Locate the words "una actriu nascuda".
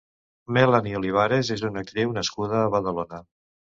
1.71-2.57